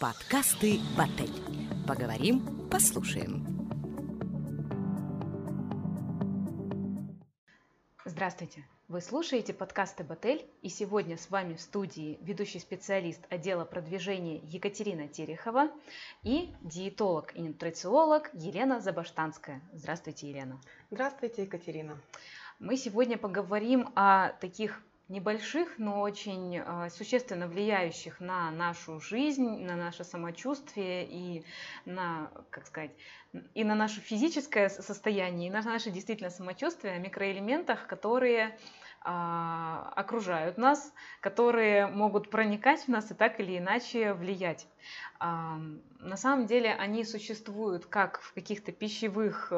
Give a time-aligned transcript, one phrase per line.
[0.00, 1.32] Подкасты «Батель».
[1.84, 3.44] Поговорим, послушаем.
[8.04, 8.64] Здравствуйте!
[8.86, 15.08] Вы слушаете подкасты «Батель» и сегодня с вами в студии ведущий специалист отдела продвижения Екатерина
[15.08, 15.68] Терехова
[16.22, 19.60] и диетолог и нутрициолог Елена Забаштанская.
[19.72, 20.60] Здравствуйте, Елена.
[20.92, 21.98] Здравствуйте, Екатерина.
[22.60, 29.74] Мы сегодня поговорим о таких небольших, но очень а, существенно влияющих на нашу жизнь, на
[29.74, 31.44] наше самочувствие и
[31.86, 32.90] на, как сказать,
[33.54, 38.58] и на наше физическое состояние, и на наше действительно самочувствие, микроэлементах, которые
[39.00, 44.66] а, окружают нас, которые могут проникать в нас и так или иначе влиять.
[45.18, 45.58] А,
[46.00, 49.52] на самом деле они существуют как в каких-то пищевых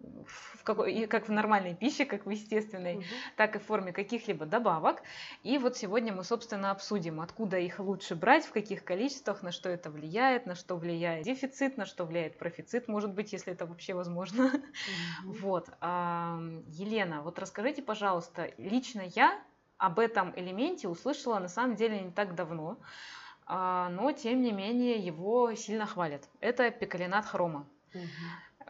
[0.00, 3.04] в какой, как в нормальной пище, как в естественной, угу.
[3.36, 5.02] так и в форме каких-либо добавок.
[5.42, 9.68] И вот сегодня мы, собственно, обсудим, откуда их лучше брать, в каких количествах, на что
[9.68, 13.94] это влияет, на что влияет дефицит, на что влияет профицит, может быть, если это вообще
[13.94, 14.46] возможно.
[14.46, 14.62] Угу.
[15.48, 15.68] Вот.
[15.80, 19.40] Елена, вот расскажите, пожалуйста, лично я
[19.76, 22.78] об этом элементе услышала на самом деле не так давно,
[23.46, 26.28] а, но тем не менее его сильно хвалят.
[26.40, 27.66] Это пикалинат хрома.
[27.94, 28.02] Угу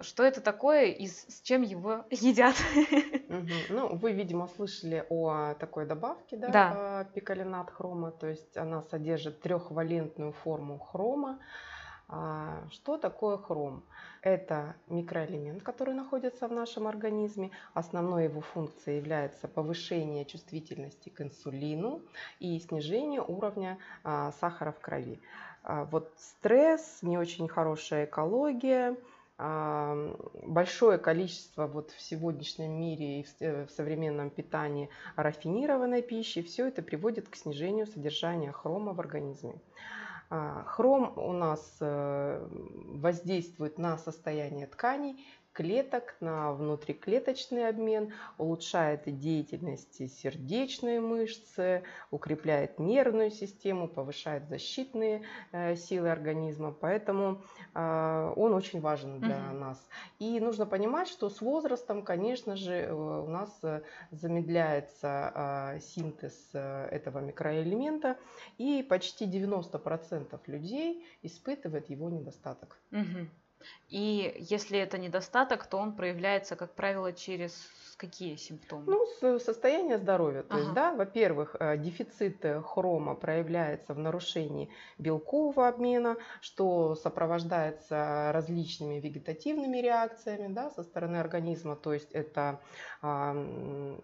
[0.00, 2.56] что это такое и с чем его едят.
[3.28, 3.52] Угу.
[3.68, 6.72] Ну, вы, видимо, слышали о такой добавке, да, да.
[6.74, 11.38] А, пикалинат хрома, то есть она содержит трехвалентную форму хрома.
[12.08, 13.84] А, что такое хром?
[14.22, 17.50] Это микроэлемент, который находится в нашем организме.
[17.74, 22.00] Основной его функцией является повышение чувствительности к инсулину
[22.40, 25.20] и снижение уровня а, сахара в крови.
[25.90, 28.96] Вот стресс, не очень хорошая экология,
[29.39, 36.83] большое количество вот в сегодняшнем мире и в, э, современном питании рафинированной пищи, все это
[36.83, 39.55] приводит к снижению содержания хрома в организме.
[40.30, 45.25] А, хром у нас э, воздействует на состояние тканей,
[45.59, 51.83] клеток, на внутриклеточный обмен, улучшает деятельность сердечной мышцы,
[52.13, 56.70] укрепляет нервную систему, повышает защитные э, силы организма.
[56.70, 57.42] Поэтому
[57.74, 59.58] э, он очень важен для угу.
[59.58, 59.89] нас.
[60.20, 63.51] И нужно понимать, что с возрастом, конечно же, э, у нас
[64.13, 68.17] замедляется синтез этого микроэлемента,
[68.58, 72.79] и почти 90% людей испытывает его недостаток.
[72.92, 73.27] Угу.
[73.89, 77.52] И если это недостаток, то он проявляется, как правило, через
[77.98, 78.85] какие симптомы?
[78.86, 80.42] Ну, состояние здоровья.
[80.42, 80.59] То ага.
[80.61, 89.01] есть, да, во-первых, э, дефицит э, хрома проявляется в нарушении белкового обмена, что сопровождается различными
[89.01, 91.77] вегетативными реакциями да, со стороны организма.
[91.77, 92.61] То есть это
[93.03, 93.97] э,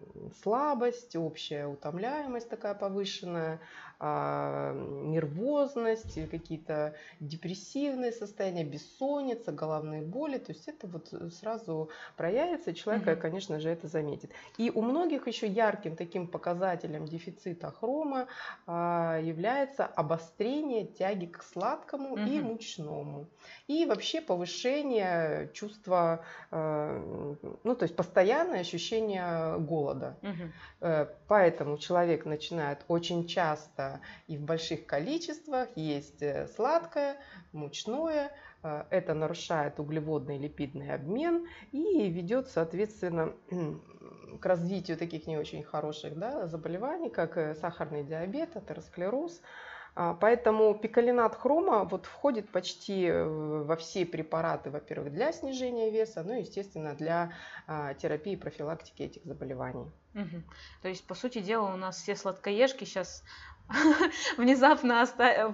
[0.43, 3.59] слабость, общая утомляемость такая повышенная,
[3.97, 10.37] а, нервозность, какие-то депрессивные состояния, бессонница, головные боли.
[10.37, 13.21] То есть это вот сразу проявится, человек, угу.
[13.21, 14.31] конечно же, это заметит.
[14.57, 18.27] И у многих еще ярким таким показателем дефицита хрома
[18.67, 22.21] а, является обострение тяги к сладкому угу.
[22.21, 23.27] и мучному.
[23.67, 30.17] И вообще повышение чувства, а, ну то есть постоянное ощущение голода.
[30.21, 31.07] Угу.
[31.27, 37.17] Поэтому человек начинает очень часто и в больших количествах, есть э, сладкое,
[37.51, 38.31] мучное,
[38.61, 43.33] это нарушает углеводный и липидный обмен и ведет, соответственно,
[44.39, 49.41] к развитию таких не очень хороших да, заболеваний, как э, сахарный диабет, атеросклероз.
[49.97, 56.33] А, поэтому пикалинат хрома вот входит почти во все препараты, во-первых, для снижения веса, ну
[56.33, 57.31] и, естественно, для
[57.65, 59.89] а, терапии и профилактики этих заболеваний.
[60.13, 60.43] Угу.
[60.81, 63.23] То есть, по сути дела, у нас все сладкоежки сейчас
[64.37, 65.05] внезапно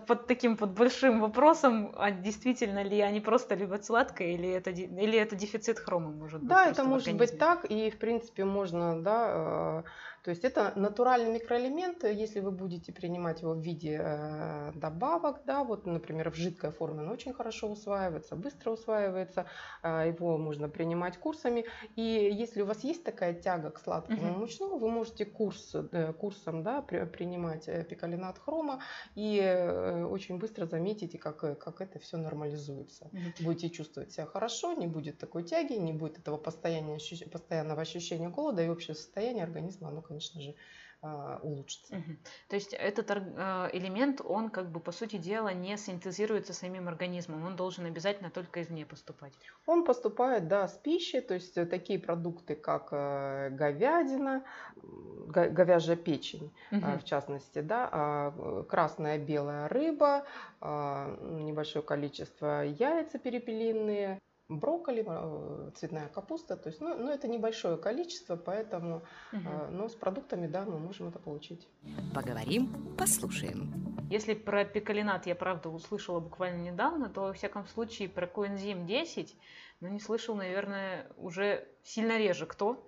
[0.07, 5.17] под таким под большим вопросом, а действительно ли они просто любят сладкое или это, или
[5.17, 6.49] это дефицит хрома может быть?
[6.49, 9.83] Да, это может быть так, и в принципе можно, да, э,
[10.23, 15.63] то есть это натуральный микроэлемент, если вы будете принимать его в виде э, добавок, да,
[15.63, 19.47] вот, например, в жидкой форме он очень хорошо усваивается, быстро усваивается,
[19.83, 21.65] э, его можно принимать курсами,
[21.95, 24.39] и если у вас есть такая тяга к сладкому угу.
[24.39, 25.75] мучному, вы можете курс,
[26.19, 28.81] курсом, да, принимать пикалинат хрома
[29.15, 33.09] и э, очень быстро заметите, как, э, как это все нормализуется.
[33.11, 33.43] Mm-hmm.
[33.43, 38.29] Будете чувствовать себя хорошо, не будет такой тяги, не будет этого постоянного ощущения, постоянного ощущения
[38.29, 40.55] голода и общее состояние организма, оно, конечно же,
[41.03, 41.95] а, улучшится.
[41.95, 42.17] Угу.
[42.49, 47.43] То есть этот э, элемент, он как бы по сути дела не синтезируется самим организмом,
[47.45, 49.33] он должен обязательно только извне поступать.
[49.65, 54.43] Он поступает, да, с пищей, то есть такие продукты, как э, говядина,
[54.83, 56.99] говяжья печень, угу.
[56.99, 60.25] в частности, да, а, красная белая рыба,
[60.61, 64.19] небольшое количество яйца перепелиные,
[64.59, 66.57] брокколи, э, цветная капуста.
[66.57, 69.01] То есть, ну, ну это небольшое количество, поэтому,
[69.31, 69.49] угу.
[69.71, 71.67] но с продуктами, да, мы можем это получить.
[72.13, 73.90] Поговорим, послушаем.
[74.11, 79.35] Если про пикалинат я, правда, услышала буквально недавно, то, во всяком случае, про коэнзим 10
[79.81, 82.85] но не слышал, наверное, уже сильно реже кто,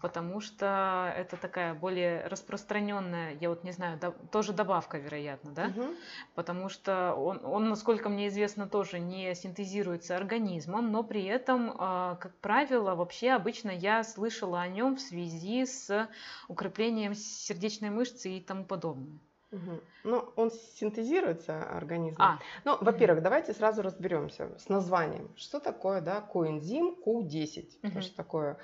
[0.00, 5.66] потому что это такая более распространенная, я вот не знаю, до, тоже добавка, вероятно, да,
[5.66, 5.94] угу.
[6.34, 12.16] потому что он, он, насколько мне известно, тоже не синтезируется организмом, но при этом, а,
[12.16, 16.08] как правило, вообще обычно я слышала о нем в связи с
[16.48, 19.18] укреплением сердечной мышцы и тому подобное.
[19.52, 19.80] Угу.
[20.04, 22.22] Ну, он синтезируется организмом.
[22.22, 22.38] А.
[22.64, 25.28] Ну, во-первых, давайте сразу разберемся с названием.
[25.36, 27.64] Что такое, да, коэнзим Q10?
[27.64, 27.68] Угу.
[27.82, 28.56] Потому что такое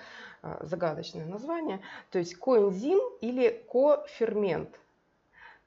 [0.43, 1.81] э, загадочное название.
[2.11, 4.79] То есть коэнзим или кофермент.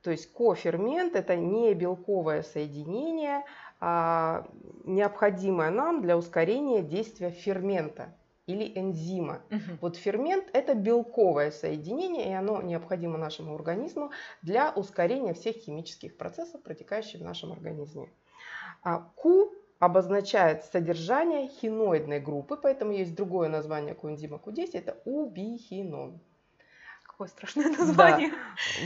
[0.01, 3.43] То есть кофермент это не белковое соединение,
[3.81, 4.47] а
[4.85, 8.13] необходимое нам для ускорения действия фермента
[8.49, 9.41] или энзима.
[9.51, 9.77] Угу.
[9.81, 14.11] Вот фермент это белковое соединение, и оно необходимо нашему организму
[14.41, 18.09] для ускорения всех химических процессов, протекающих в нашем организме.
[18.83, 26.19] А Q обозначает содержание хиноидной группы, поэтому есть другое название коэнзима Q10, это убихинон.
[27.19, 28.29] Какое страшное название.
[28.29, 28.37] Да.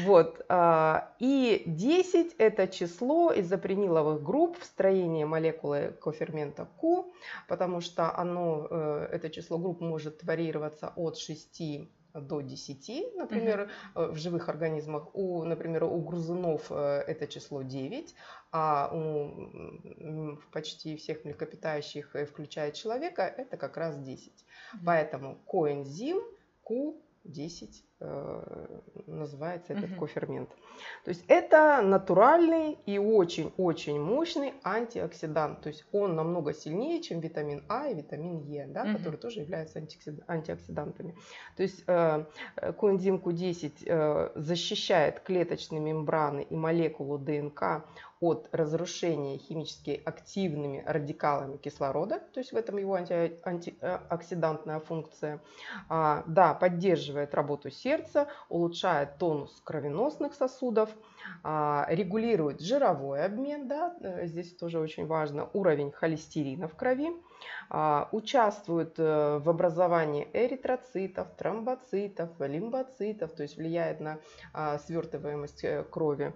[0.06, 0.44] Вот.
[0.50, 7.14] А, и 10 это число изопрениловых групп в строении молекулы кофермента Q,
[7.48, 14.14] потому что оно, э, это число групп может варьироваться от 6 до 10, например, угу.
[14.14, 15.14] в живых организмах.
[15.14, 18.16] У, например, у грызунов э, это число 9,
[18.52, 24.26] а у почти всех млекопитающих, включая человека, это как раз 10.
[24.74, 24.82] Угу.
[24.84, 26.20] Поэтому коэнзим
[26.68, 26.96] Q10
[27.26, 27.93] Э,
[29.08, 30.50] называется этот кофермент.
[31.04, 35.62] То есть это натуральный и очень-очень мощный антиоксидант.
[35.62, 38.98] То есть он намного сильнее, чем витамин А и витамин Е, да, угу.
[38.98, 39.82] которые тоже являются
[40.28, 41.16] антиоксидантами.
[41.56, 42.26] То есть э,
[42.80, 47.86] коэнзим Q10 э, защищает клеточные мембраны и молекулу ДНК
[48.24, 55.42] от разрушения химически активными радикалами кислорода, то есть в этом его анти, антиоксидантная функция.
[55.90, 57.93] А, да, поддерживает работу сердца,
[58.50, 60.90] улучшает тонус кровеносных сосудов,
[61.44, 67.12] а, регулирует жировой обмен, да, э, здесь тоже очень важно, уровень холестерина в крови,
[67.70, 74.20] а, участвует э, в образовании эритроцитов, тромбоцитов, лимбоцитов, то есть влияет на
[74.54, 76.34] а, свертываемость э, крови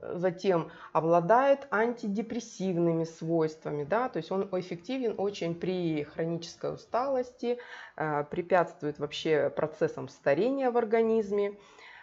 [0.00, 7.58] затем обладает антидепрессивными свойствами, да, то есть он эффективен очень при хронической усталости,
[7.96, 11.58] а, препятствует вообще процессам старения в организме,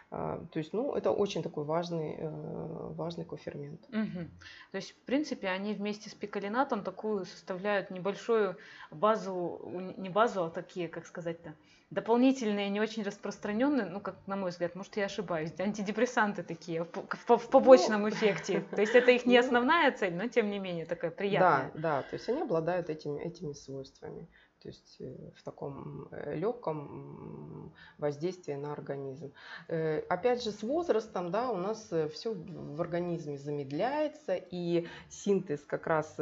[0.10, 3.82] а, то есть, ну, это очень такой важный, э, важный кофермент.
[3.90, 4.28] Угу.
[4.72, 8.56] То есть, в принципе, они вместе с пикалинатом такую составляют небольшую
[8.90, 9.62] базу,
[9.98, 11.56] не базу, а такие, как сказать-то,
[11.90, 16.90] дополнительные, не очень распространенные, ну, как на мой взгляд, может, я ошибаюсь, антидепрессанты такие в,
[16.92, 18.62] в, в побочном ну, эффекте.
[18.72, 21.72] То есть это их не ну, основная цель, но тем не менее такая приятная.
[21.76, 24.28] Да, да, то есть они обладают этими, этими свойствами
[24.62, 29.32] то есть э, в таком э, легком воздействии на организм.
[29.68, 35.88] Э, опять же, с возрастом да, у нас все в организме замедляется, и синтез как
[35.88, 36.16] раз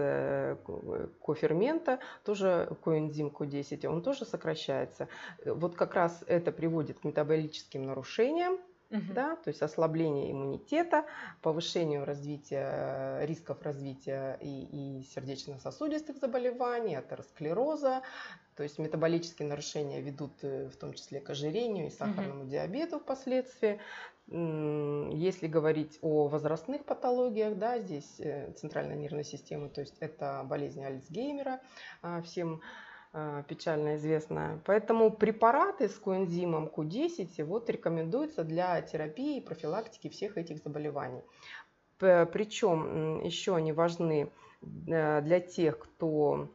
[1.22, 5.08] кофермента, тоже коэнзим Q10, он тоже сокращается.
[5.56, 8.58] Вот как раз это приводит к метаболическим нарушениям,
[8.92, 9.14] Угу.
[9.14, 11.06] Да, то есть ослабление иммунитета,
[11.42, 18.04] повышению развития, рисков развития и, и сердечно-сосудистых заболеваний, атеросклероза.
[18.56, 22.50] То есть метаболические нарушения ведут э, в том числе к ожирению и сахарному угу.
[22.50, 23.80] диабету впоследствии.
[24.28, 30.84] Если говорить о возрастных патологиях, да, здесь э, центральная нервная система, то есть это болезнь
[30.84, 31.60] Альцгеймера,
[32.02, 32.62] а, всем
[33.48, 34.60] печально известная.
[34.66, 41.22] Поэтому препараты с коэнзимом Q10 вот рекомендуются для терапии и профилактики всех этих заболеваний.
[41.98, 44.30] Причем еще они важны
[44.88, 46.50] э, для тех, кто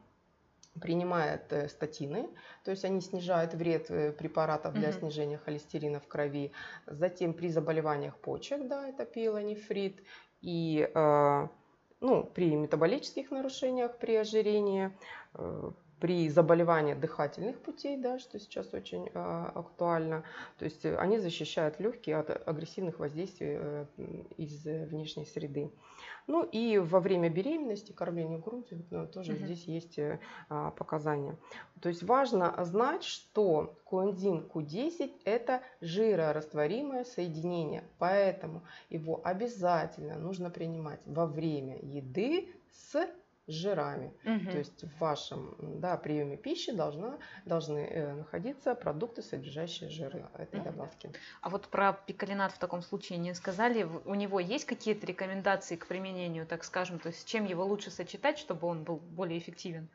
[0.81, 2.29] принимает э, статины,
[2.65, 4.99] то есть они снижают вред э, препаратов для угу.
[4.99, 6.53] снижения холестерина в крови.
[6.87, 10.03] Затем при заболеваниях почек, да, это пилонефрит,
[10.43, 10.89] и
[12.03, 14.91] ну, при метаболических нарушениях, при ожирении,
[16.01, 19.11] при заболевании дыхательных путей, да, что сейчас очень э,
[19.55, 20.25] актуально.
[20.59, 23.87] То есть они защищают легкие от агрессивных воздействий э,
[24.37, 25.71] из внешней среды.
[26.27, 29.45] Ну и во время беременности, кормления грудью, ну, тоже угу.
[29.45, 31.37] здесь есть э, показания.
[31.81, 41.01] То есть важно знать, что коэнзим Q10 это жирорастворимое соединение, поэтому его обязательно нужно принимать
[41.05, 43.09] во время еды с
[43.51, 44.13] жирами.
[44.25, 44.51] Угу.
[44.51, 50.61] То есть в вашем да, приеме пищи должна, должны э, находиться продукты, содержащие жиры этой
[50.61, 50.71] угу.
[50.71, 51.11] добавки.
[51.41, 53.89] А вот про пикалинат в таком случае не сказали.
[54.05, 56.99] У него есть какие-то рекомендации к применению, так скажем?
[56.99, 59.89] То есть с чем его лучше сочетать, чтобы он был более эффективен?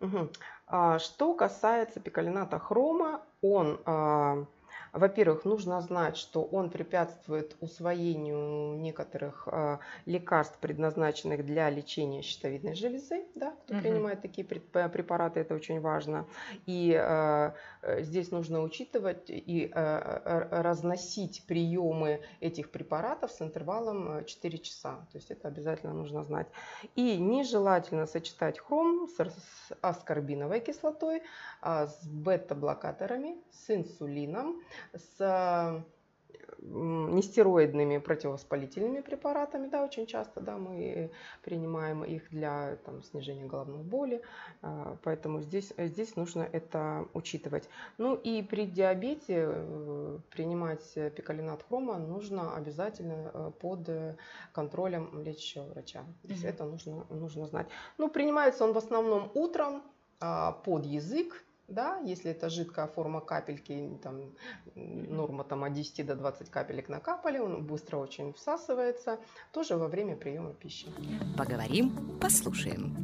[0.00, 0.30] Угу.
[0.66, 3.80] А, что касается пикалината хрома, он...
[3.84, 4.44] А,
[4.92, 13.24] во-первых, нужно знать, что он препятствует усвоению некоторых э, лекарств, предназначенных для лечения щитовидной железы.
[13.34, 13.82] Да, кто угу.
[13.82, 16.26] принимает такие препараты, это очень важно.
[16.66, 17.52] И э,
[18.02, 25.06] здесь нужно учитывать и э, разносить приемы этих препаратов с интервалом 4 часа.
[25.12, 26.46] То есть это обязательно нужно знать.
[26.94, 29.32] И нежелательно сочетать хром с
[29.80, 31.22] аскорбиновой кислотой,
[31.60, 34.62] а, с бета-блокаторами, с инсулином,
[34.94, 35.84] с
[36.64, 41.10] нестероидными противовоспалительными препаратами, да, очень часто, да, мы
[41.42, 44.22] принимаем их для там, снижения головной боли,
[44.62, 47.68] а, поэтому здесь, здесь нужно это учитывать.
[47.98, 53.90] Ну и при диабете э, принимать пикалинат хрома нужно обязательно э, под
[54.52, 56.04] контролем лечащего врача.
[56.22, 56.48] Mm-hmm.
[56.48, 57.66] это нужно, нужно знать.
[57.98, 59.82] Ну, принимается он в основном утром
[60.20, 64.32] а, под язык, да, если это жидкая форма капельки, там,
[64.74, 69.18] норма там, от 10 до 20 капелек накапали, он быстро очень всасывается,
[69.52, 70.88] тоже во время приема пищи.
[71.36, 72.96] Поговорим, послушаем.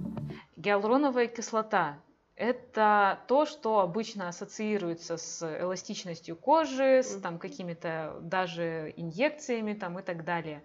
[0.57, 1.99] Гиалуроновая кислота–
[2.37, 10.03] это то, что обычно ассоциируется с эластичностью кожи, с там, какими-то даже инъекциями там, и
[10.03, 10.63] так далее.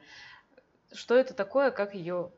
[0.91, 2.31] Что это такое, как ее,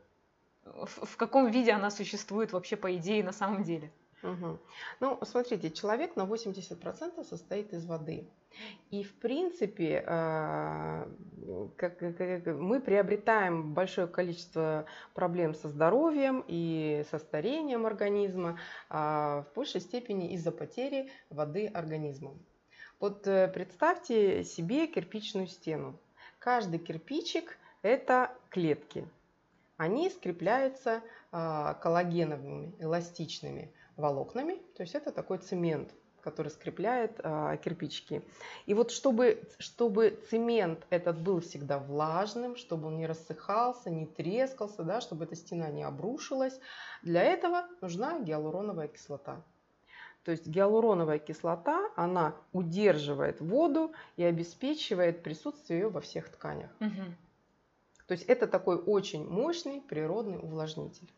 [0.64, 3.92] в, в каком виде она существует вообще по идее на самом деле?
[4.22, 4.58] Угу.
[5.00, 8.26] Ну, смотрите, человек на 80% состоит из воды.
[8.90, 11.04] И, в принципе, э,
[12.46, 18.58] мы приобретаем большое количество проблем со здоровьем и со старением организма,
[18.88, 22.38] а в большей степени из-за потери воды организмом.
[22.98, 25.98] Вот э, представьте себе кирпичную стену.
[26.40, 29.06] Каждый кирпичик– это клетки.
[29.76, 34.54] Они скрепляются коллагеновыми, эластичными волокнами.
[34.76, 38.22] То есть это такой цемент, который скрепляет а, кирпичики.
[38.66, 44.82] И вот чтобы, чтобы цемент этот был всегда влажным, чтобы он не рассыхался, не трескался,
[44.82, 46.58] да, чтобы эта стена не обрушилась,
[47.02, 49.42] для этого нужна гиалуроновая кислота.
[50.24, 56.70] То есть гиалуроновая кислота, она удерживает воду и обеспечивает присутствие ее во всех тканях.
[56.80, 57.04] Угу.
[58.06, 61.08] То есть это такой очень мощный природный увлажнитель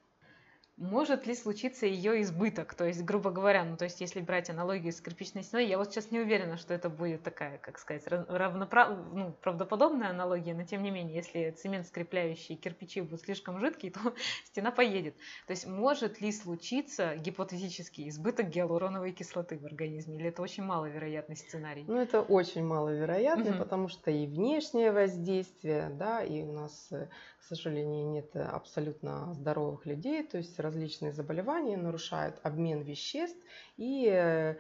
[0.80, 2.72] может ли случиться ее избыток?
[2.72, 5.92] То есть, грубо говоря, ну, то есть, если брать аналогию с кирпичной стеной, я вот
[5.92, 8.96] сейчас не уверена, что это будет такая, как сказать, равноправ...
[9.12, 14.00] ну, правдоподобная аналогия, но тем не менее, если цемент скрепляющий кирпичи будут слишком жидкие, то
[14.46, 15.14] стена поедет.
[15.46, 20.16] То есть, может ли случиться гипотетический избыток гиалуроновой кислоты в организме?
[20.16, 21.84] Или это очень маловероятный сценарий?
[21.86, 23.58] Ну, это очень маловероятно, угу.
[23.58, 27.08] потому что и внешнее воздействие, да, и у нас, э,
[27.38, 33.38] к сожалению, нет абсолютно здоровых людей, то есть различные заболевания нарушают обмен веществ
[33.76, 34.56] и, э,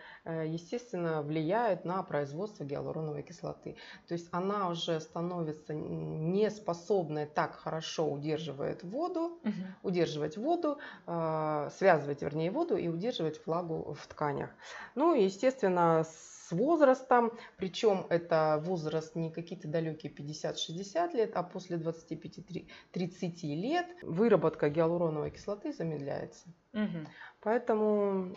[0.46, 3.76] естественно, влияют на производство гиалуроновой кислоты.
[4.08, 9.52] То есть она уже становится неспособной так хорошо удерживать воду, угу.
[9.82, 14.50] удерживать воду, э, связывать, вернее, воду и удерживать влагу в тканях.
[14.96, 21.76] Ну, естественно, с с возрастом, причем это возраст не какие-то далекие 50-60 лет, а после
[21.76, 26.48] 25-30 лет выработка гиалуроновой кислоты замедляется.
[26.72, 27.06] Угу.
[27.40, 28.34] Поэтому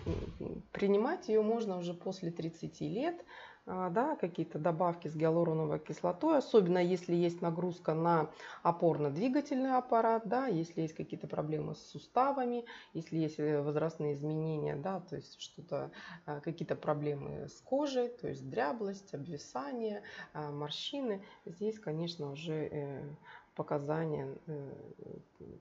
[0.71, 3.25] принимать ее можно уже после 30 лет.
[3.65, 8.29] А, да, какие-то добавки с гиалуроновой кислотой, особенно если есть нагрузка на
[8.61, 14.99] опорно-двигательный аппарат, да, если есть какие-то проблемы с суставами, если есть э, возрастные изменения, да,
[14.99, 15.91] то есть что-то,
[16.25, 20.03] а, какие-то проблемы с кожей, то есть дряблость, обвисание,
[20.33, 23.15] а, морщины, здесь, конечно, уже э,
[23.55, 24.73] показания э,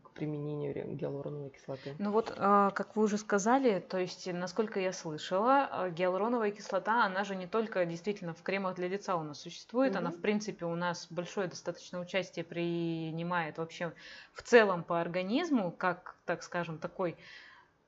[0.03, 1.95] к применению гиалуроновой кислоты.
[1.99, 7.05] Ну вот, а, как вы уже сказали, то есть, насколько я слышала, а, гиалуроновая кислота,
[7.05, 9.99] она же не только действительно в кремах для лица у нас существует, угу.
[9.99, 13.93] она, в принципе, у нас большое достаточно участие принимает вообще
[14.33, 17.17] в целом по организму, как, так скажем, такой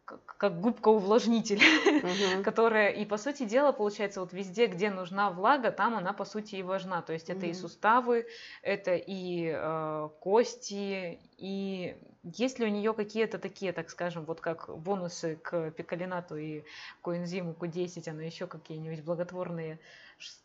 [0.04, 2.42] как губка-увлажнитель, uh-huh.
[2.44, 6.56] которая, и по сути дела, получается, вот везде, где нужна влага, там она по сути
[6.56, 7.02] и важна.
[7.02, 7.36] То есть uh-huh.
[7.36, 8.26] это и суставы,
[8.62, 14.68] это и э, кости, и есть ли у нее какие-то такие, так скажем, вот как
[14.78, 16.64] бонусы к пикалинату и
[17.02, 19.78] коэнзиму Q10, она еще какие-нибудь благотворные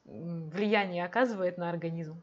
[0.05, 2.21] влияния оказывает на организм?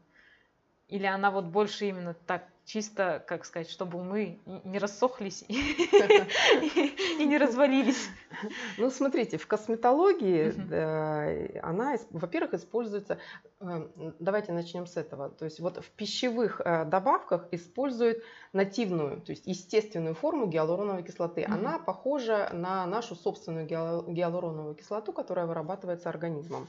[0.87, 7.37] Или она вот больше именно так чисто, как сказать, чтобы мы не рассохлись и не
[7.37, 8.09] развалились.
[8.77, 10.53] Ну, смотрите, в косметологии
[11.61, 13.19] она, во-первых, используется,
[13.59, 18.23] давайте начнем с этого, то есть вот в пищевых э, добавках используют
[18.53, 21.43] нативную, то есть естественную форму гиалуроновой кислоты.
[21.43, 26.67] Она похожа на нашу собственную гиалуроновую кислоту, которая вырабатывается организмом.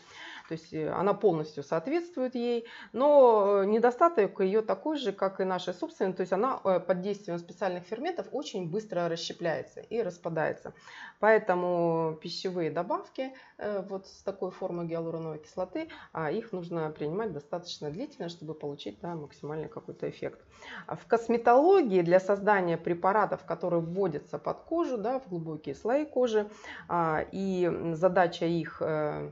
[0.48, 5.74] То есть э, она полностью соответствует ей, но недостаток ее такой же, как и нашей
[5.74, 10.72] собственной то есть она э, под действием специальных ферментов очень быстро расщепляется и распадается.
[11.20, 17.90] Поэтому пищевые добавки э, вот с такой формой гиалуроновой кислоты, а их нужно принимать достаточно
[17.90, 20.40] длительно, чтобы получить да, максимальный какой-то эффект.
[20.86, 26.48] А в косметологии для создания препаратов, которые вводятся под кожу, да, в глубокие слои кожи,
[26.88, 29.30] а, и задача их Э,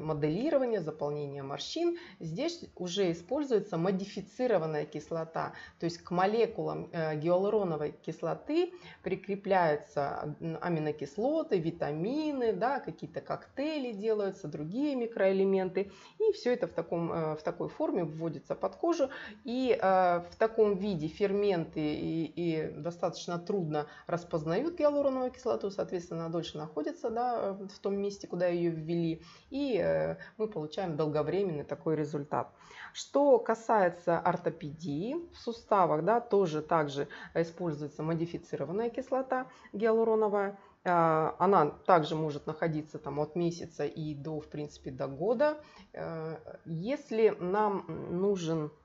[0.00, 1.98] моделирования, заполнения морщин.
[2.20, 8.72] Здесь уже используется модифицированная кислота, то есть к молекулам э, гиалуроновой кислоты
[9.02, 15.90] прикрепляются аминокислоты, витамины, да, какие-то коктейли делаются, другие микроэлементы.
[16.18, 19.10] И все это в, таком, э, в такой форме вводится под кожу.
[19.44, 26.58] И в таком виде ферменты и, и достаточно трудно распознают гиалуроновую кислоту, соответственно, она дольше
[26.58, 29.22] находится да, в том месте, куда ее ввели.
[29.50, 32.52] И Э, мы получаем долговременный такой результат.
[32.92, 40.58] Что касается ортопедии в суставах, да, тоже также используется модифицированная кислота гиалуроновая.
[40.84, 45.58] Э, она также может находиться там от месяца и до, в принципе, до года.
[45.92, 48.81] Э, если нам нужен а,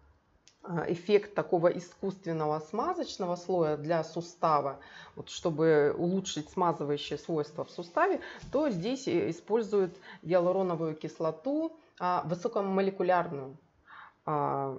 [0.88, 4.80] эффект такого искусственного смазочного слоя для сустава,
[5.16, 8.20] вот чтобы улучшить смазывающие свойства в суставе,
[8.52, 13.58] то здесь используют гиалуроновую кислоту а, высокомолекулярную.
[14.26, 14.78] А,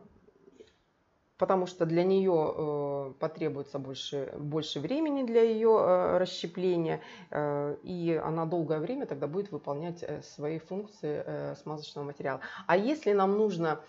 [1.39, 8.21] потому что для нее э, потребуется больше, больше времени для ее э, расщепления, э, и
[8.23, 12.41] она долгое время тогда будет выполнять свои функции смазочного материала.
[12.67, 13.81] А если нам нужно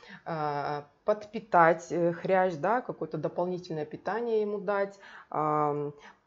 [1.10, 1.92] подпитать
[2.22, 5.00] хрящ, да, какое-то дополнительное питание ему дать,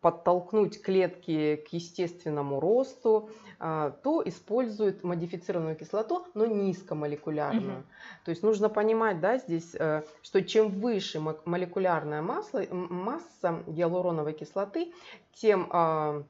[0.01, 7.79] подтолкнуть клетки к естественному росту, а, то используют модифицированную кислоту, но низкомолекулярную.
[7.79, 7.87] Угу.
[8.25, 14.93] То есть нужно понимать да, здесь, э, что чем выше молекулярная масса, масса гиалуроновой кислоты,
[15.35, 16.25] тем а,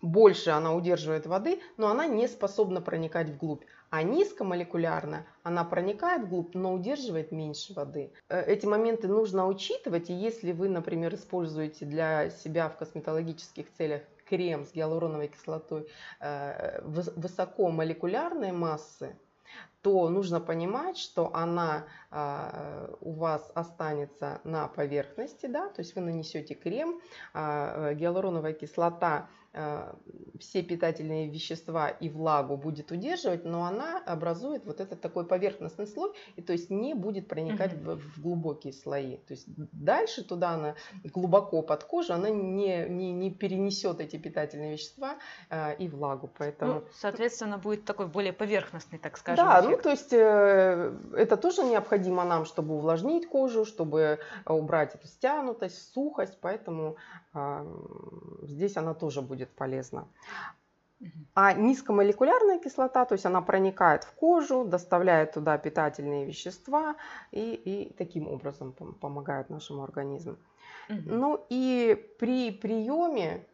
[0.00, 3.64] больше она удерживает воды, но она не способна проникать вглубь.
[3.90, 8.12] А низкомолекулярно она проникает вглубь, но удерживает меньше воды.
[8.28, 14.02] Э, эти моменты нужно учитывать, и если вы, например, используете для себя в косметологических целях
[14.28, 15.88] крем с гиалуроновой кислотой
[16.20, 19.16] э, высокомолекулярной массы,
[19.82, 26.02] то нужно понимать, что она а, у вас останется на поверхности, да, то есть вы
[26.02, 27.00] нанесете крем,
[27.32, 29.94] а, гиалуроновая кислота Э,
[30.38, 36.12] все питательные вещества и влагу будет удерживать, но она образует вот этот такой поверхностный слой,
[36.36, 37.92] и то есть не будет проникать угу.
[37.92, 39.16] в, в глубокие слои.
[39.16, 44.74] То есть дальше туда она глубоко под кожу, она не, не, не перенесет эти питательные
[44.74, 45.16] вещества
[45.50, 46.30] э, и влагу.
[46.38, 46.74] Поэтому...
[46.74, 49.44] Ну, соответственно, будет такой более поверхностный, так скажем.
[49.44, 49.67] Да, эффект.
[49.68, 55.92] Ну то есть э, это тоже необходимо нам, чтобы увлажнить кожу, чтобы убрать эту стянутость,
[55.92, 56.96] сухость, поэтому
[57.34, 57.66] э,
[58.42, 60.06] здесь она тоже будет полезна.
[61.34, 66.96] А низкомолекулярная кислота, то есть она проникает в кожу, доставляет туда питательные вещества
[67.30, 70.36] и, и таким образом помогает нашему организму.
[70.88, 71.02] Угу.
[71.06, 73.46] Ну и при приеме,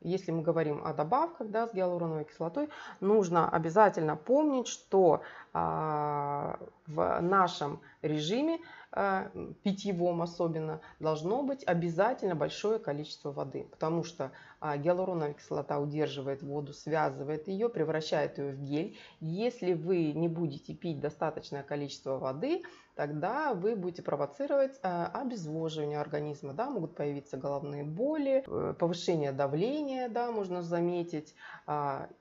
[0.00, 5.20] если мы говорим о добавках да, с гиалуроновой кислотой, нужно обязательно помнить, что
[5.56, 8.58] в нашем режиме
[8.98, 9.30] а,
[9.62, 16.72] питьевом особенно, должно быть обязательно большое количество воды, потому что а, гиалуроновая кислота удерживает воду,
[16.72, 18.96] связывает ее, превращает ее в гель.
[19.20, 22.62] Если вы не будете пить достаточное количество воды,
[22.94, 30.08] тогда вы будете провоцировать а, обезвоживание организма, да, могут появиться головные боли, э, повышение давления,
[30.08, 31.34] да, можно заметить.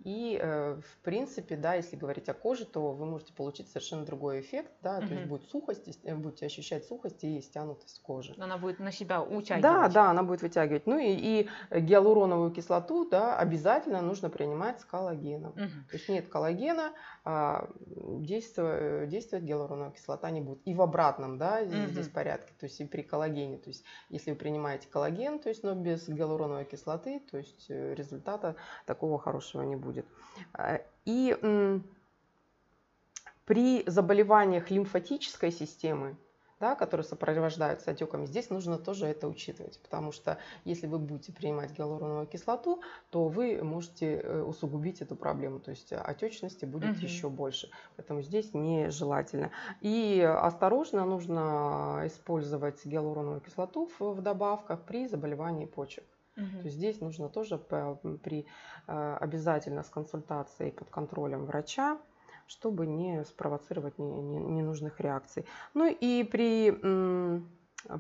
[0.04, 4.42] И, э, в принципе, да, если говорить о коже, то вы можете получить совершенно другой
[4.42, 8.36] эффект да, то есть будет сухость, э, будете ощущать сухость и стянутость кожи.
[8.38, 9.62] Она будет на себя утягивать.
[9.62, 10.86] Да, да, она будет вытягивать.
[10.86, 15.54] Ну и, и гиалуроновую кислоту, да, обязательно нужно принимать с коллагеном.
[15.54, 15.86] Мгм.
[15.90, 20.60] То есть нет коллагена, а, действовать, действовать гиалуроновая кислота не будет.
[20.66, 21.88] И в обратном, да, Мгм.
[21.88, 23.58] здесь порядке, то есть и при коллагене.
[23.58, 27.94] То есть если вы принимаете коллаген, то есть, но без гиалуроновой кислоты, то есть э,
[27.96, 30.06] результата такого хорошего не будет.
[30.54, 31.38] А, И
[33.46, 36.18] при заболеваниях лимфатической системы,
[36.60, 41.72] да, которые сопровождаются отеками, здесь нужно тоже это учитывать, потому что если вы будете принимать
[41.72, 47.04] гиалуроновую кислоту, то вы можете э, усугубить эту проблему, то есть отечности будет Мгм.
[47.04, 49.52] еще больше, поэтому здесь нежелательно.
[49.82, 56.06] И осторожно нужно использовать гиалуроновую кислоту в, добавках при заболевании почек.
[56.38, 56.62] Мгм.
[56.62, 58.48] То здесь нужно тоже при,
[58.88, 62.00] э, обязательно с консультацией под контролем врача,
[62.48, 65.46] чтобы не спровоцировать не- не- ненужных реакций.
[65.74, 66.72] Ну и при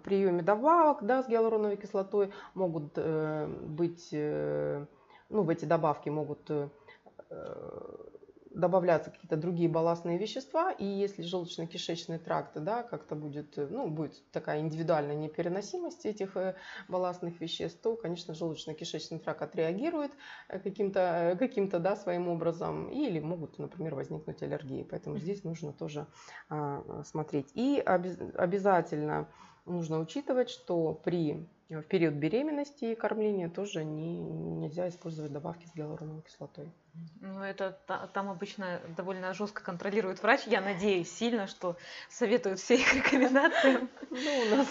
[0.03, 4.85] приеме добавок да, с гиалуроновой кислотой могут э, быть, э,
[5.29, 6.69] ну в эти добавки могут э,
[8.55, 14.23] добавляться какие-то другие балластные вещества, и если желудочно-кишечный тракт, да, как-то будет, э, ну, будет
[14.31, 16.55] такая индивидуальная непереносимость этих э,
[16.87, 20.11] балластных веществ, то, конечно, желудочно-кишечный тракт отреагирует
[20.47, 24.83] э, каким-то, каким-то, да, своим образом, или могут, например, возникнуть аллергии.
[24.83, 26.07] Поэтому здесь нужно тоже
[26.49, 27.51] а, смотреть.
[27.53, 29.27] И обяз- обязательно
[29.65, 35.73] нужно учитывать, что при в период беременности и кормления тоже не, нельзя использовать добавки с
[35.73, 36.71] гиалуроновой кислотой.
[37.21, 40.41] Ну, это та- там обычно довольно жестко контролирует врач.
[40.45, 41.75] Я надеюсь сильно, что
[42.07, 43.89] советуют все их рекомендациям.
[44.11, 44.67] Ну, у нас,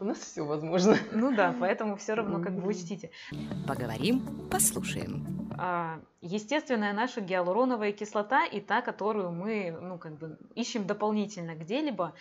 [0.00, 0.96] у нас все возможно.
[1.12, 3.10] Ну да, поэтому все равно как бы учтите.
[3.68, 5.52] Поговорим, послушаем.
[5.58, 12.14] А, Естественная наша гиалуроновая кислота и та, которую мы ну, как бы ищем дополнительно где-либо,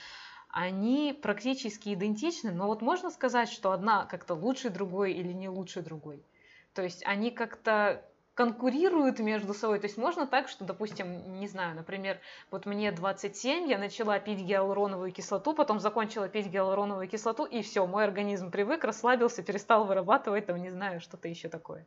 [0.50, 5.82] они практически идентичны, но вот можно сказать, что одна как-то лучше другой или не лучше
[5.82, 6.24] другой.
[6.74, 8.04] То есть они как-то
[8.40, 9.80] конкурируют между собой.
[9.80, 12.20] То есть можно так, что, допустим, не знаю, например,
[12.52, 17.86] вот мне 27, я начала пить гиалуроновую кислоту, потом закончила пить гиалуроновую кислоту, и все,
[17.86, 21.86] мой организм привык, расслабился, перестал вырабатывать, там, не знаю, что-то еще такое.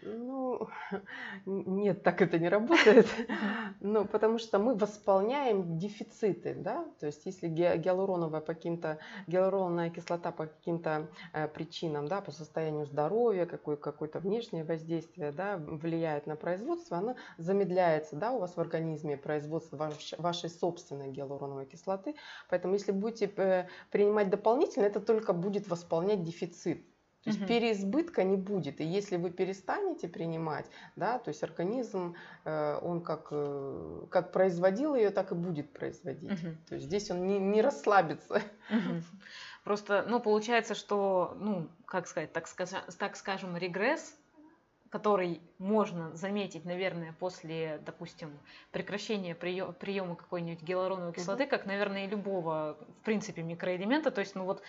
[0.00, 0.68] Ну,
[1.46, 3.06] нет, так это не работает.
[3.80, 10.32] Ну, потому что мы восполняем дефициты, да, то есть если гиалуроновая по каким-то, гиалуроновая кислота
[10.32, 16.36] по каким-то э, причинам, да, по состоянию здоровья, какое, какое-то внешнее воздействие, да, влияет на
[16.36, 22.14] производство, она замедляется, да, у вас в организме производство ваш- вашей собственной гиалуроновой кислоты,
[22.48, 26.86] поэтому если будете э, принимать дополнительно, это только будет восполнять дефицит.
[27.24, 27.46] То есть Мгм.
[27.46, 28.80] переизбытка не будет.
[28.80, 34.94] И если вы перестанете принимать, да, то есть организм, э, он как, э, как производил
[34.96, 36.34] ее, так и будет производить.
[36.34, 36.62] Мгм.
[36.66, 38.40] То есть здесь он не, не расслабится.
[38.68, 39.04] Мгм.
[39.64, 44.18] Просто, ну, получается, что, ну, как сказать, так, скажа- так скажем, регресс,
[44.90, 52.08] который можно заметить, наверное, после, допустим, прекращения приё- приема какой-нибудь гиалуроновой кислоты, как, наверное, и
[52.08, 54.10] любого, в принципе, микроэлемента.
[54.12, 54.62] То есть, ну вот,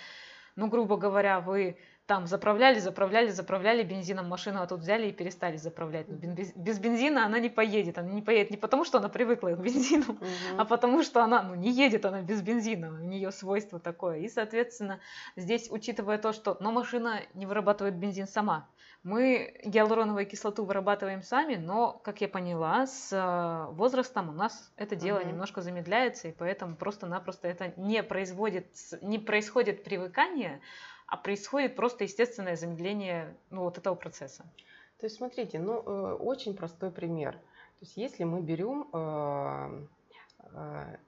[0.56, 5.56] ну, грубо говоря, вы там заправляли, заправляли, заправляли бензином машину, а тут взяли и перестали
[5.56, 6.08] заправлять.
[6.10, 7.98] Но без, бензина она не поедет.
[7.98, 10.18] Она не поедет не потому, что она привыкла к бензину,
[10.58, 14.20] а потому что она ну, не едет она без бензина, у нее свойство такое.
[14.20, 15.00] И, соответственно,
[15.38, 18.68] здесь, учитывая то, что но машина не вырабатывает бензин сама,
[19.04, 24.96] мы гиалуроновую кислоту вырабатываем сами, но, как я поняла, с э, возрастом у нас это
[24.96, 25.30] дело Мгм.
[25.30, 28.68] немножко замедляется, и поэтому просто-напросто это не производит,
[29.02, 30.62] не происходит привыкание,
[31.14, 34.46] а происходит просто естественное замедление ну, вот этого процесса.
[34.98, 37.34] То есть смотрите, ну э, очень простой пример.
[37.34, 39.86] То есть если мы берем э,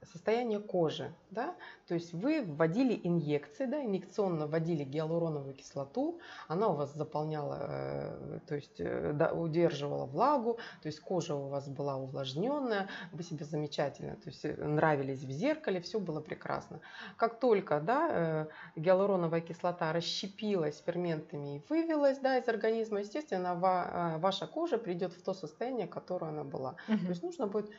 [0.02, 1.56] состояние кожи, да,
[1.88, 8.40] то есть вы вводили инъекции, да, инъекционно вводили гиалуроновую кислоту, она у вас заполняла, э,
[8.48, 13.46] то есть э, да, удерживала влагу, то есть кожа у вас была увлажненная, вы себе
[13.46, 16.80] замечательно, то есть э, нравились в зеркале, все было прекрасно.
[17.18, 24.16] Как только, да, э, гиалуроновая кислота расщепилась ферментами и вывелась, да, из организма, естественно, ва-
[24.16, 26.76] э, ваша кожа придет в то состояние, которое она была.
[26.88, 27.70] То есть нужно будет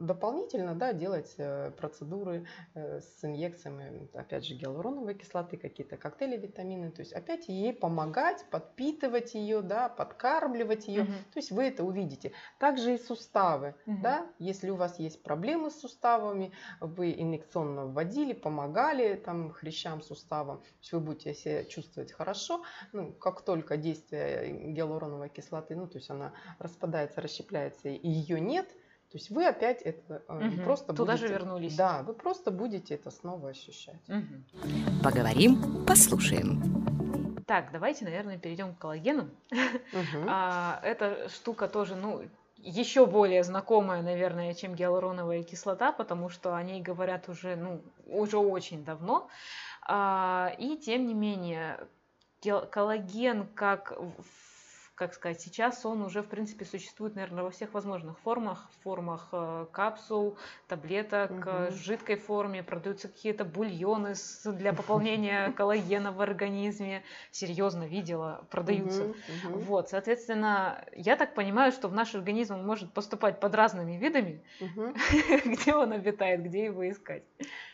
[0.00, 6.90] дополнительно да, делать э, процедуры э, с инъекциями, опять же, гиалуроновой кислоты, какие-то коктейли витамины.
[6.90, 11.04] То есть опять ей помогать, подпитывать ее, да, подкармливать ее.
[11.04, 11.12] Мгм.
[11.32, 12.32] То есть вы это увидите.
[12.58, 13.74] Также и суставы.
[13.86, 14.02] Мгм.
[14.02, 14.26] Да?
[14.38, 20.68] Если у вас есть проблемы с суставами, вы инъекционно вводили, помогали там, хрящам, суставам, то
[20.80, 22.62] есть вы будете себя чувствовать хорошо.
[22.92, 28.68] Ну, как только действие гиалуроновой кислоты, ну, то есть она распадается, расщепляется, и ее нет,
[29.10, 30.62] То есть вы опять это угу.
[30.64, 31.76] просто туда будете, же вернулись.
[31.76, 34.02] Да, вы просто будете это снова ощущать.
[34.08, 35.02] Угу.
[35.02, 37.42] Поговорим, послушаем.
[37.46, 39.30] Так, давайте, наверное, перейдем к коллагену.
[39.50, 40.26] Угу.
[40.28, 42.22] А, эта штука тоже, ну,
[42.58, 48.36] еще более знакомая, наверное, чем гиалуроновая кислота, потому что о ней говорят уже, ну, уже
[48.36, 49.28] очень давно.
[49.86, 51.80] А, и тем не менее,
[52.70, 53.98] коллаген как
[54.98, 59.66] как сказать, сейчас он уже, в принципе, существует, наверное, во всех возможных формах, формах э,
[59.70, 61.70] капсул, таблеток, угу.
[61.70, 67.04] жидкой форме, продаются какие-то бульоны для пополнения коллагена в организме.
[67.30, 69.04] Серьезно, видела, продаются.
[69.04, 69.14] Угу,
[69.50, 69.58] угу.
[69.60, 74.42] Вот, соответственно, я так понимаю, что в наш организм он может поступать под разными видами.
[74.60, 74.94] Угу.
[75.44, 77.22] Где он обитает, где его искать?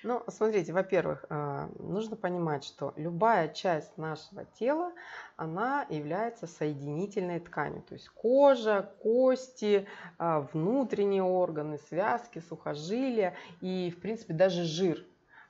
[0.05, 4.93] Ну, смотрите, во-первых, э, нужно понимать, что любая часть нашего тела,
[5.37, 7.81] она является соединительной тканью.
[7.81, 9.87] То есть кожа, кости,
[10.19, 15.03] а, внутренние органы, связки, сухожилия и, в принципе, даже жир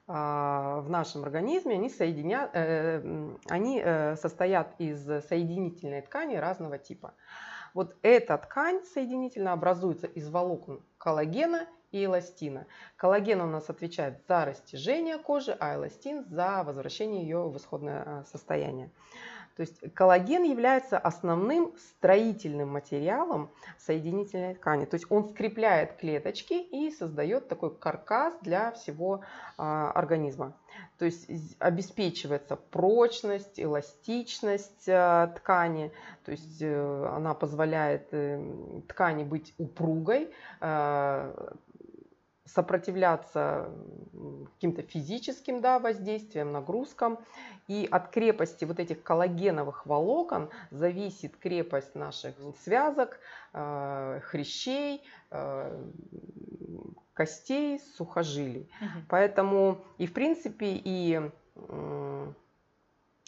[0.06, 3.02] а, в нашем организме, они, соединят, э,
[3.48, 7.14] они э, состоят из соединительной ткани разного типа.
[7.74, 12.66] Вот эта ткань соединительно образуется из волокон коллагена и эластина.
[12.96, 18.24] Коллаген у нас отвечает за растяжение кожи, а эластин за возвращение ее в исходное а,
[18.24, 18.90] состояние.
[19.56, 24.84] То есть коллаген является основным строительным материалом соединительной ткани.
[24.84, 29.20] То есть он скрепляет клеточки и создает такой каркас для всего
[29.56, 30.54] а, организма.
[30.98, 31.28] То есть
[31.60, 35.92] обеспечивается прочность, эластичность а, ткани.
[36.24, 38.42] То есть э, она позволяет э,
[38.88, 40.32] ткани быть упругой,
[42.44, 43.70] сопротивляться
[44.54, 47.18] каким-то физическим да, воздействиям, нагрузкам.
[47.66, 53.18] И от крепости вот этих коллагеновых волокон зависит крепость наших связок,
[53.54, 55.82] э, хрящей, э,
[57.14, 58.68] костей, сухожилий.
[58.80, 59.04] Угу.
[59.08, 61.30] Поэтому и в принципе и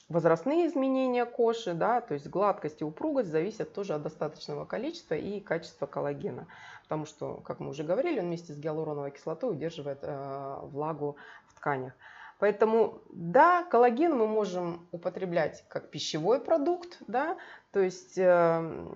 [0.09, 5.41] возрастные изменения кожи, да, то есть гладкость и упругость зависят тоже от достаточного количества и
[5.41, 6.47] качества коллагена.
[6.85, 11.17] Потому что, как мы уже говорили, он вместе с гиалуроновой кислотой удерживает э, влагу
[11.49, 11.93] в тканях.
[12.39, 17.39] Поэтому, да, коллаген мы можем употреблять как пищевой продукт, да,
[17.73, 18.87] то есть э,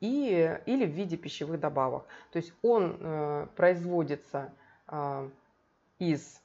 [0.00, 2.06] и, или в виде пищевых добавок.
[2.30, 4.52] То есть он э, производится
[4.86, 5.28] э,
[5.98, 6.40] из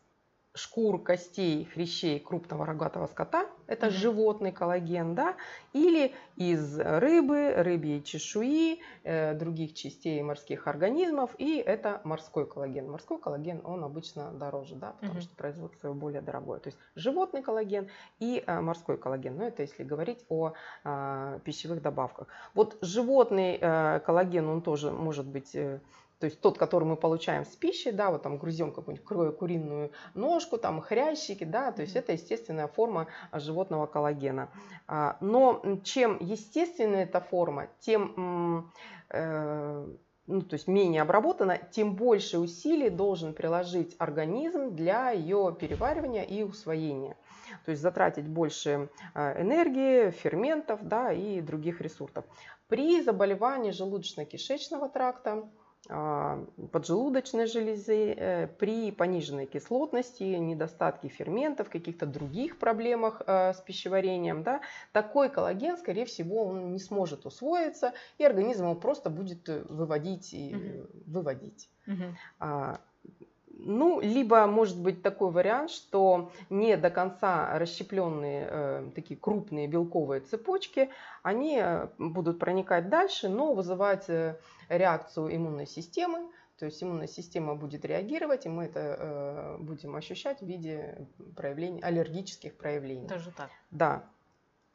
[0.56, 3.92] шкур, костей, хрящей крупного рогатого скота, это mm-hmm.
[3.92, 5.36] животный коллаген, да,
[5.74, 12.90] или из рыбы, рыбьей чешуи, э, других частей морских организмов, и это морской коллаген.
[12.90, 15.24] Морской коллаген, он обычно дороже, да, потому mm-hmm.
[15.24, 16.60] что производство его более дорогое.
[16.60, 17.90] То есть животный коллаген
[18.20, 22.28] и э, морской коллаген, ну это если говорить о э, пищевых добавках.
[22.54, 25.56] Вот животный э, коллаген, он тоже может быть...
[25.56, 25.80] Э,
[26.24, 30.58] то есть тот, который мы получаем с пищей, да, вот там грызем какую-нибудь куриную ножку,
[30.58, 34.48] там хрящики, да, то есть это естественная форма животного коллагена.
[34.88, 38.72] А, но чем естественная эта форма, тем
[39.10, 39.86] э,
[40.28, 46.42] ну, то есть менее обработана, тем больше усилий должен приложить организм для ее переваривания и
[46.44, 47.18] усвоения.
[47.66, 52.24] То есть затратить больше э, энергии, ферментов да, и других ресурсов.
[52.70, 62.58] При заболевании желудочно-кишечного тракта, а, поджелудочной железы, э, при пониженной кислотности, недостатке ферментов, каких-то других
[62.58, 64.62] проблемах э, с пищеварением, да,
[64.94, 70.34] такой коллаген, скорее всего, он не сможет усвоиться, и организм его просто будет э, выводить
[70.34, 70.88] и угу.
[71.06, 71.70] выводить.
[71.86, 72.16] Угу.
[73.56, 80.22] Ну, либо может быть такой вариант, что не до конца расщепленные э, такие крупные белковые
[80.22, 80.90] цепочки,
[81.22, 84.40] они э, будут проникать дальше, но вызывать э,
[84.70, 86.32] реакцию иммунной системы.
[86.58, 91.82] То есть иммунная система будет реагировать, и мы это э, будем ощущать в виде проявлений,
[91.82, 93.08] аллергических проявлений.
[93.08, 93.50] Даже так?
[93.70, 94.04] Да.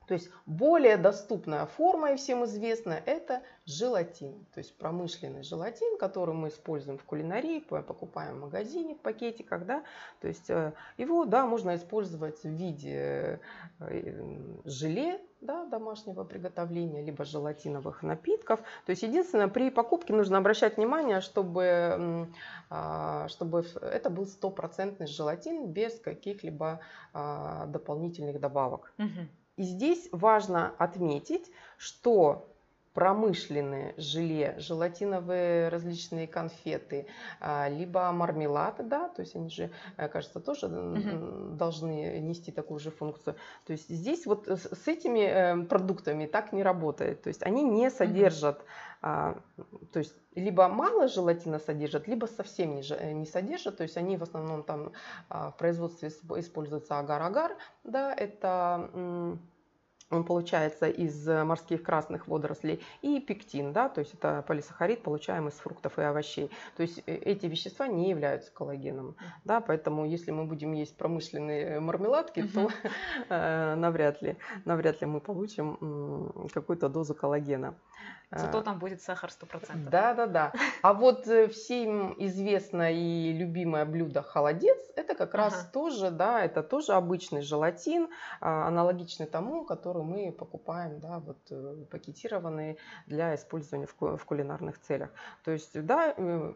[0.09, 4.47] То есть более доступная форма и всем известная это желатин.
[4.55, 9.66] То есть промышленный желатин, который мы используем в кулинарии, покупаем в магазине в пакетиках.
[9.66, 9.85] Да?
[10.21, 13.40] То есть э, его да, можно использовать в виде
[13.81, 18.61] э, желе да, домашнего приготовления, либо желатиновых напитков.
[18.87, 22.29] То есть единственное, при покупке нужно обращать внимание, чтобы,
[22.71, 26.81] а, чтобы это был стопроцентный желатин без каких-либо
[27.12, 28.92] а, дополнительных добавок.
[28.99, 29.29] Угу.
[29.59, 32.49] И здесь важно отметить, что
[32.94, 37.07] промышленные желе, желатиновые различные конфеты,
[37.40, 41.55] а, либо мармелад, да, то есть они же, э, кажется, тоже угу.
[41.57, 43.37] должны нести такую же функцию.
[43.66, 47.90] То есть здесь вот с этими э, продуктами так не работает, то есть они не
[47.90, 48.64] содержат,
[49.03, 49.87] угу.
[49.92, 54.16] то есть либо мало желатина содержат, либо совсем не, э, не содержат, то есть они
[54.16, 54.92] в основном там
[55.29, 59.38] в производстве используются агар-агар, да, это
[60.11, 65.51] он получается из э, морских красных водорослей, и пектин, да, то есть это полисахарид, получаемый
[65.51, 66.51] из фруктов и овощей.
[66.77, 71.81] То есть э, эти вещества не являются коллагеном, да, поэтому если мы будем есть промышленные
[71.81, 72.71] мармеладки, то
[73.29, 77.75] э, навряд ли, навряд ли мы получим какую-то дозу коллагена.
[78.31, 79.88] Зато там будет сахар 100%.
[79.91, 80.53] Да, да, да.
[80.83, 85.71] А вот всем известное и любимое блюдо холодец, это как раз ага.
[85.73, 88.09] тоже, да, это тоже обычный желатин,
[88.41, 95.11] а, аналогичный тому, который мы покупаем, да, вот э, пакетированные для использования в, кулинарных целях.
[95.45, 96.53] То есть, да, э,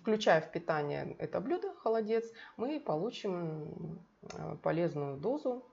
[0.00, 2.24] включая в питание это блюдо, холодец,
[2.56, 5.64] мы получим э, полезную дозу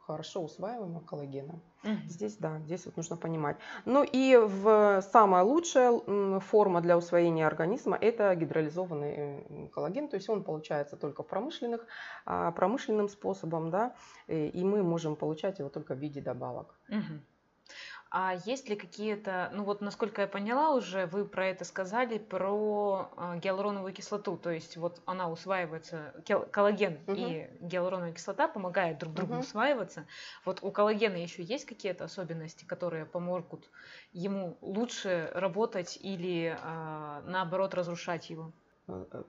[0.00, 1.60] хорошо усваиваемого коллагена.
[1.84, 2.08] Угу.
[2.08, 3.56] Здесь, да, здесь вот нужно понимать.
[3.84, 10.44] Ну и в самая лучшая форма для усвоения организма это гидролизованный коллаген, то есть он
[10.44, 11.86] получается только в промышленных,
[12.26, 13.94] а, промышленным способом, да,
[14.26, 16.78] и мы можем получать его только в виде добавок.
[16.88, 17.20] Угу.
[18.12, 23.08] А есть ли какие-то, ну вот насколько я поняла уже, вы про это сказали, про
[23.16, 26.12] э, гиалуроновую кислоту, то есть вот она усваивается,
[26.50, 27.14] коллаген угу.
[27.16, 29.42] и гиалуроновая кислота помогают друг другу угу.
[29.42, 30.06] усваиваться.
[30.44, 33.70] Вот у коллагена еще есть какие-то особенности, которые помогут
[34.12, 38.52] ему лучше работать или э, наоборот разрушать его?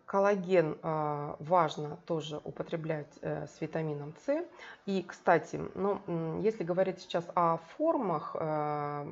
[0.06, 4.46] Коллаген а, важно тоже употреблять э, с витамином С.
[4.86, 9.06] И, кстати, ну, если говорить сейчас о формах э,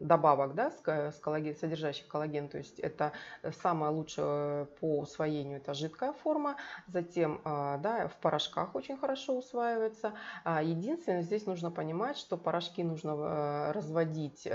[0.00, 3.12] добавок да, с коллаген, содержащих коллаген, то есть это
[3.62, 10.14] самое лучшее по усвоению, это жидкая форма, затем да, в порошках очень хорошо усваивается.
[10.44, 14.48] А единственное, здесь нужно понимать, что порошки нужно э, разводить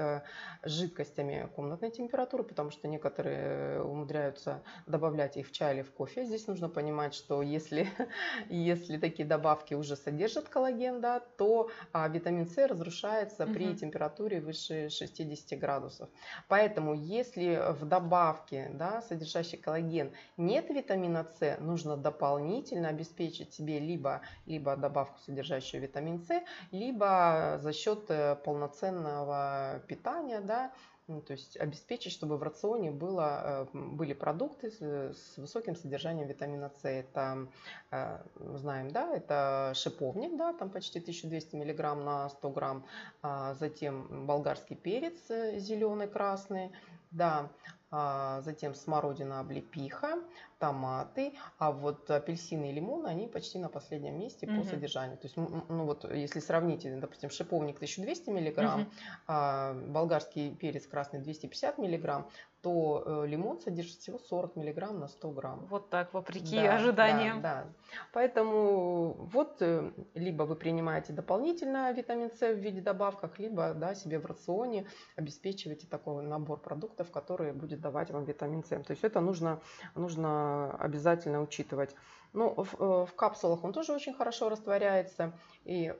[0.63, 6.25] жидкостями комнатной температуры, потому что некоторые умудряются добавлять добавлять их в чай или в кофе.
[6.25, 7.87] Здесь нужно понимать, что если,
[8.49, 13.53] если такие добавки уже содержат коллаген, да, то а, витамин С разрушается угу.
[13.53, 16.09] при температуре выше 60 градусов.
[16.47, 24.21] Поэтому если в добавке, да, содержащей коллаген, нет витамина С, нужно дополнительно обеспечить себе либо,
[24.47, 30.71] либо добавку, содержащую витамин С, либо за счет э, полноценного питания, да,
[31.07, 36.27] ну, то есть обеспечить, чтобы в рационе было, э, были продукты с, с высоким содержанием
[36.27, 36.85] витамина С.
[36.85, 37.47] Это,
[37.91, 38.19] э,
[38.55, 42.85] знаем, да, это шиповник, да, там почти 1200 мг на 100 грамм.
[43.21, 46.71] А затем болгарский перец э, зеленый, красный,
[47.11, 47.49] да,
[47.89, 50.21] а затем смородина, облепиха,
[50.59, 54.61] томаты, а вот апельсины и лимоны, они почти на последнем месте угу.
[54.61, 55.17] по содержанию.
[55.17, 58.89] То есть, ну вот, если сравнить, допустим, шиповник 1200 миллиграмм, угу.
[59.27, 62.29] а болгарский перец красный 250 миллиграмм,
[62.61, 65.67] то э, лимон содержит всего 40 миллиграмм на 100 грамм.
[65.69, 67.41] Вот так, вопреки да, ожиданиям.
[67.41, 67.67] Да, да.
[68.13, 74.19] Поэтому вот э, либо вы принимаете дополнительно витамин С в виде добавок, либо да, себе
[74.19, 78.69] в рационе обеспечиваете такой набор продуктов, который будет давать вам витамин С.
[78.69, 79.61] То есть это нужно,
[79.95, 80.46] нужно
[80.79, 81.95] обязательно учитывать.
[82.33, 85.33] Ну, в, э, в капсулах он тоже очень хорошо растворяется.
[85.65, 85.93] И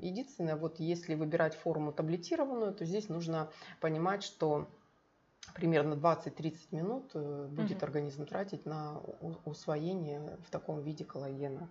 [0.00, 4.68] единственное, вот если выбирать форму таблетированную, то здесь нужно понимать, что
[5.54, 7.86] примерно 20-30 минут э, будет угу.
[7.86, 9.00] организм тратить на
[9.44, 11.68] усвоение в таком виде коллагена.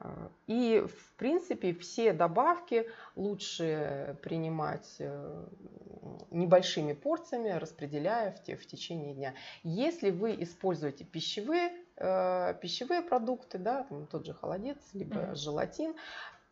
[0.00, 5.00] Э, и, в принципе, все добавки лучше принимать
[6.30, 9.34] небольшими порциями, распределяя в, в течение дня.
[9.62, 15.34] Если вы используете пищевые, э, пищевые продукты, да, там тот же холодец, либо mm-hmm.
[15.36, 15.94] желатин,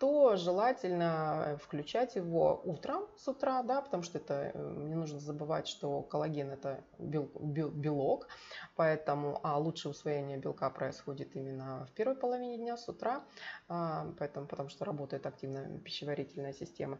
[0.03, 5.69] то желательно включать его утром, с утра, да, потому что это э, не нужно забывать,
[5.69, 8.27] что коллаген это бел, бел, белок,
[8.75, 13.23] поэтому а лучшее усвоение белка происходит именно в первой половине дня с утра,
[13.69, 16.99] а, поэтому, потому что работает активная пищеварительная система.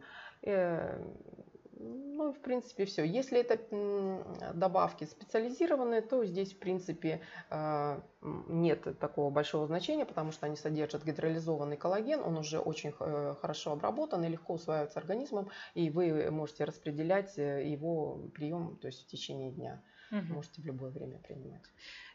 [1.83, 3.03] Э, ну, в принципе, все.
[3.03, 3.59] Если это
[4.53, 11.03] добавки специализированные, то здесь, в принципе, а, нет такого большого значения, потому что они содержат
[11.03, 16.63] гидролизованный коллаген, он уже очень э, хорошо обработан и легко усваивается организмом, и вы можете
[16.63, 19.83] распределять э, его прием то есть в течение дня.
[20.13, 20.33] Угу.
[20.35, 21.63] можете в любое время принимать.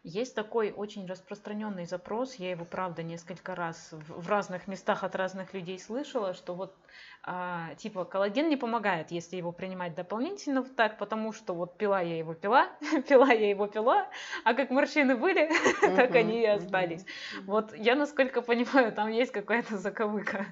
[0.04, 5.16] Есть такой очень распространенный запрос, я его, правда, несколько раз в, в разных местах от
[5.16, 6.76] разных людей слышала, что вот
[7.24, 12.00] а, типа коллаген не помогает, если его принимать дополнительно вот так, потому что вот пила
[12.00, 12.68] я его пила,
[13.08, 14.08] пила я его пила,
[14.44, 15.50] а как морщины были,
[15.96, 17.04] так они и остались.
[17.42, 20.46] Вот я, насколько понимаю, там есть какая-то заковыка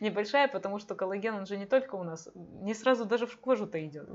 [0.00, 3.84] небольшая, потому что коллаген, он же не только у нас, не сразу даже в кожу-то
[3.84, 4.08] идет.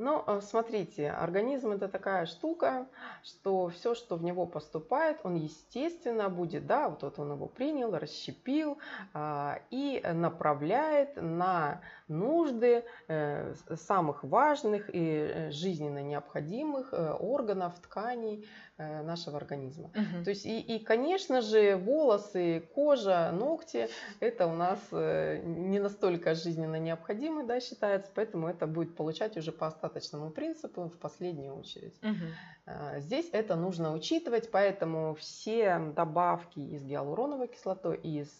[0.00, 2.86] Ну, э, смотрите, организм это такая штука,
[3.24, 7.90] что все, что в него поступает, он естественно будет, да, вот, вот он его принял,
[7.90, 8.78] расщепил
[9.12, 18.46] а, и направляет на нужды э, самых важных и э, жизненно необходимых э, органов, тканей
[18.78, 19.88] нашего организма.
[19.88, 20.22] Угу.
[20.22, 23.88] То есть и, и, конечно же, волосы, кожа, ногти
[24.20, 29.66] это у нас не настолько жизненно необходимы, да, считается, поэтому это будет получать уже по
[29.66, 31.98] остаточному принципу в последнюю очередь.
[32.04, 33.00] Угу.
[33.00, 38.30] Здесь это нужно учитывать, поэтому все добавки из гиалуроновой кислотой, из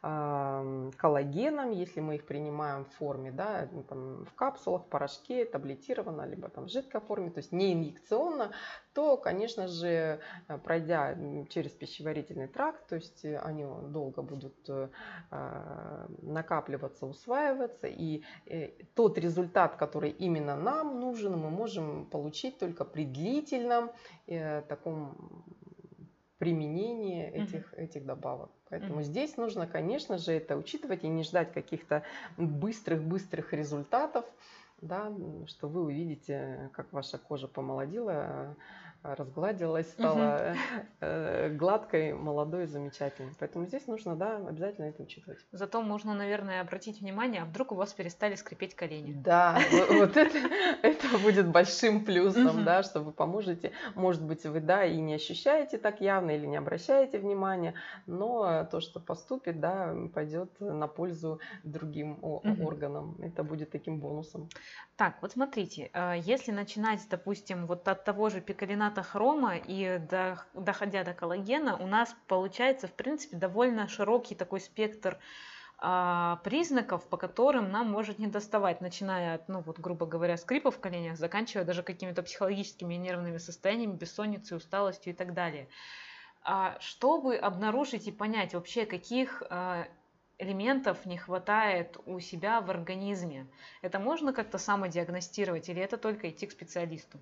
[0.00, 6.22] коллагеном, если мы их принимаем в форме, да, ну, там, в капсулах, в порошке, таблетированно,
[6.26, 8.52] либо там в жидкой форме, то есть не инъекционно,
[8.92, 11.16] то, конечно же, э, пройдя
[11.50, 14.88] через пищеварительный тракт, то есть э, они долго будут э,
[16.22, 18.22] накапливаться, усваиваться, и
[18.94, 23.90] тот результат, который именно нам нужен, мы можем получить только при длительном
[24.68, 25.44] таком
[26.38, 27.78] применении этих, mm-hmm.
[27.78, 28.50] этих добавок.
[28.70, 29.04] Поэтому mm-hmm.
[29.04, 32.04] здесь нужно, конечно же, это учитывать и не ждать каких-то
[32.36, 34.24] быстрых-быстрых результатов,
[34.80, 35.12] да,
[35.46, 38.56] что вы увидите, как ваша кожа помолодела,
[39.14, 40.54] разгладилась, стала
[41.00, 41.56] угу.
[41.56, 43.32] гладкой, молодой, замечательной.
[43.38, 45.38] Поэтому здесь нужно, да, обязательно это учитывать.
[45.52, 49.12] Зато можно, наверное, обратить внимание, а вдруг у вас перестали скрипеть колени.
[49.12, 49.58] Да,
[49.90, 50.38] вот это,
[50.82, 53.72] это будет большим плюсом, да, что вы поможете.
[53.94, 57.74] Может быть, вы, да, и не ощущаете так явно или не обращаете внимания,
[58.06, 63.16] но то, что поступит, да, пойдет на пользу другим органам.
[63.20, 64.48] Это будет таким бонусом.
[64.96, 70.42] Так, вот смотрите, э, если начинать, допустим, вот от того же пикалината хрома и до,
[70.54, 75.18] доходя до коллагена, у нас получается, в принципе, довольно широкий такой спектр
[75.78, 80.76] а, признаков, по которым нам может не доставать, начиная от, ну вот, грубо говоря, скрипов
[80.76, 85.68] в коленях, заканчивая даже какими-то психологическими и нервными состояниями, бессонницей, усталостью и так далее.
[86.42, 89.86] А чтобы обнаружить и понять вообще, каких а,
[90.38, 93.46] элементов не хватает у себя в организме.
[93.82, 97.18] Это можно как-то самодиагностировать или это только идти к специалисту?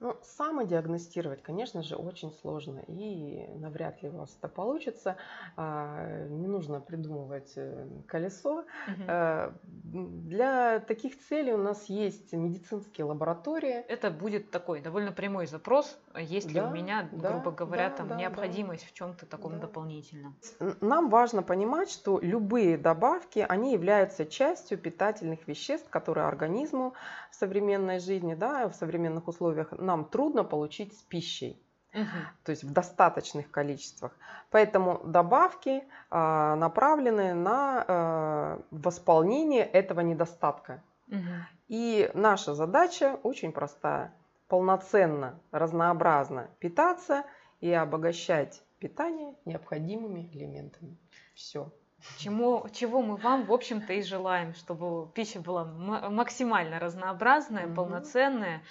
[0.00, 5.16] Ну, самодиагностировать, конечно же, очень сложно и навряд ли у вас это получится.
[5.56, 8.64] А, не нужно придумывать э, колесо.
[8.88, 9.54] Угу.
[9.84, 13.74] Для таких целей у нас есть медицинские лаборатории.
[13.88, 17.96] Это будет такой довольно прямой запрос, есть да, ли у меня, да, грубо говоря, да,
[17.96, 18.88] там да, необходимость да.
[18.88, 19.58] в чем-то таком да.
[19.58, 20.34] дополнительном.
[20.80, 26.94] Нам важно понимать, что любые добавки, они являются частью питательных веществ, которые организму
[27.30, 31.60] в современной жизни, да, в современных условиях нам трудно получить с пищей.
[31.92, 32.18] Угу.
[32.44, 34.12] То есть в достаточных количествах.
[34.50, 40.82] Поэтому добавки э, направлены на э, восполнение этого недостатка.
[41.08, 41.34] Угу.
[41.68, 44.12] И наша задача очень простая.
[44.48, 47.24] Полноценно, разнообразно питаться
[47.60, 50.96] и обогащать питание необходимыми элементами.
[51.34, 51.72] Все.
[52.18, 57.74] Чему, чего мы вам, в общем-то, и желаем, чтобы пища была максимально разнообразная, mm-hmm.
[57.74, 58.62] полноценная.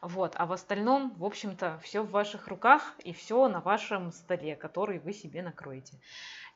[0.00, 0.34] Вот.
[0.36, 4.98] А в остальном, в общем-то, все в ваших руках и все на вашем столе, который
[4.98, 5.98] вы себе накроете.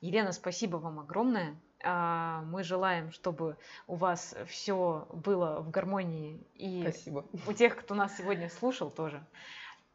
[0.01, 1.57] Елена, спасибо вам огромное.
[1.85, 7.25] А, мы желаем, чтобы у вас все было в гармонии и спасибо.
[7.47, 9.25] у тех, кто нас сегодня слушал, тоже.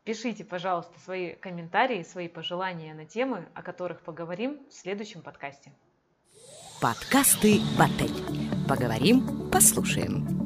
[0.04, 5.74] Пишите, пожалуйста, свои комментарии, свои пожелания на темы, о которых поговорим в следующем подкасте.
[6.82, 8.14] Подкасты «Батель».
[8.68, 10.37] Поговорим, послушаем.